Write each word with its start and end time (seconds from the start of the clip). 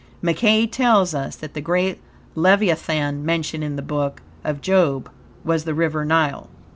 Mackey 0.19 0.65
tells 0.65 1.13
us 1.13 1.35
that 1.35 1.53
the 1.53 1.61
great 1.61 1.99
leviathan 2.33 3.23
mentioned 3.23 3.63
in 3.63 3.75
the 3.75 3.83
Book 3.83 4.23
of 4.43 4.59
job 4.59 5.09
was 5.45 5.63
the 5.63 5.75
river 5.75 6.03
Nile. 6.03 6.49